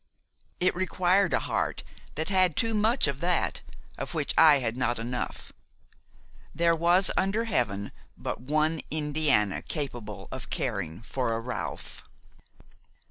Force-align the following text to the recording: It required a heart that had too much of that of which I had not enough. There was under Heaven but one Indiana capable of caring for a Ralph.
It 0.59 0.73
required 0.75 1.31
a 1.31 1.41
heart 1.45 1.83
that 2.15 2.29
had 2.29 2.55
too 2.55 2.73
much 2.73 3.05
of 3.05 3.19
that 3.19 3.61
of 3.99 4.15
which 4.15 4.33
I 4.35 4.55
had 4.57 4.75
not 4.75 4.97
enough. 4.97 5.53
There 6.55 6.75
was 6.75 7.11
under 7.15 7.43
Heaven 7.43 7.91
but 8.17 8.41
one 8.41 8.81
Indiana 8.89 9.61
capable 9.61 10.27
of 10.31 10.49
caring 10.49 11.03
for 11.03 11.33
a 11.35 11.39
Ralph. 11.39 12.03